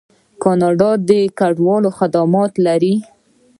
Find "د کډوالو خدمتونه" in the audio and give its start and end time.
1.09-2.63